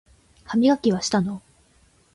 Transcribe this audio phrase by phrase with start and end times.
[0.45, 1.43] 歯磨きはしたの？